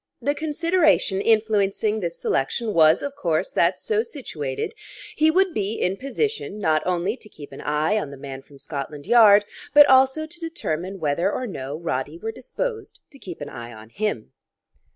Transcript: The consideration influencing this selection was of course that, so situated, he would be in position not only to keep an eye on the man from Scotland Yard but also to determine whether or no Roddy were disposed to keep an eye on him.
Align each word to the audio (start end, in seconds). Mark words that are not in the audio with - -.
The 0.19 0.33
consideration 0.33 1.21
influencing 1.21 1.99
this 1.99 2.17
selection 2.19 2.73
was 2.73 3.03
of 3.03 3.15
course 3.15 3.51
that, 3.51 3.77
so 3.77 4.01
situated, 4.01 4.73
he 5.15 5.29
would 5.29 5.53
be 5.53 5.73
in 5.73 5.95
position 5.95 6.57
not 6.57 6.81
only 6.87 7.15
to 7.17 7.29
keep 7.29 7.51
an 7.51 7.61
eye 7.61 7.99
on 7.99 8.09
the 8.09 8.17
man 8.17 8.41
from 8.41 8.57
Scotland 8.57 9.05
Yard 9.05 9.45
but 9.75 9.85
also 9.87 10.25
to 10.25 10.39
determine 10.39 10.99
whether 10.99 11.31
or 11.31 11.45
no 11.45 11.77
Roddy 11.77 12.17
were 12.17 12.31
disposed 12.31 12.99
to 13.11 13.19
keep 13.19 13.41
an 13.41 13.49
eye 13.49 13.71
on 13.71 13.89
him. 13.89 14.31